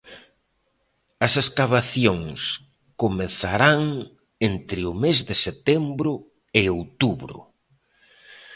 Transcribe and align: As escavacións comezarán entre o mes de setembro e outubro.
As 1.25 1.33
escavacións 1.43 2.39
comezarán 3.01 3.81
entre 4.49 4.81
o 4.91 4.93
mes 5.03 5.17
de 5.29 5.35
setembro 5.45 6.11
e 6.59 6.61
outubro. 6.77 7.37